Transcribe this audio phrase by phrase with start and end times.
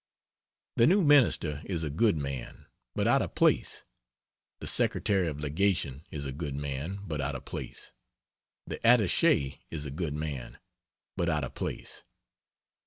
[0.77, 2.65] (The new Minister is a good man,
[2.95, 3.83] but out of place.
[4.59, 4.95] The Sec.
[4.95, 7.91] of Legation is a good man, but out of place.
[8.65, 10.57] The Attache is a good man,
[11.15, 12.03] but out of place.